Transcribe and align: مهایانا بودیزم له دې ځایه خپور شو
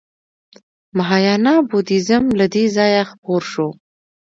مهایانا 0.97 1.55
بودیزم 1.69 2.23
له 2.39 2.45
دې 2.53 2.65
ځایه 2.75 3.01
خپور 3.11 3.41
شو 3.51 3.67